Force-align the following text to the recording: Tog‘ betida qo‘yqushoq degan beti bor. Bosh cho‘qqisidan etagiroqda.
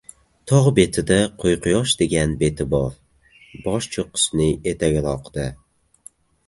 Tog‘ 0.51 0.69
betida 0.79 1.17
qo‘yqushoq 1.43 1.93
degan 2.01 2.33
beti 2.41 2.67
bor. 2.73 2.91
Bosh 3.67 3.93
cho‘qqisidan 3.99 4.69
etagiroqda. 4.75 5.51